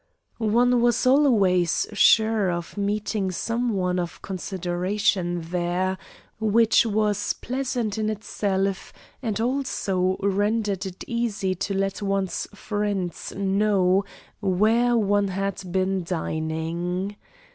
One 0.39 0.81
was 0.81 1.05
always 1.05 1.85
sure 1.93 2.49
of 2.49 2.75
meeting 2.75 3.29
some 3.29 3.73
one 3.75 3.99
of 3.99 4.19
consideration 4.23 5.41
there, 5.41 5.99
which 6.39 6.87
was 6.87 7.33
pleasant 7.33 7.99
in 7.99 8.09
itself, 8.09 8.93
and 9.21 9.39
also 9.39 10.17
rendered 10.23 10.87
it 10.87 11.03
easy 11.05 11.53
to 11.53 11.75
let 11.75 12.01
one's 12.01 12.47
friends 12.55 13.31
know 13.37 14.03
where 14.39 14.97
one 14.97 15.27
had 15.27 15.71
been 15.71 16.03
dining. 16.03 17.15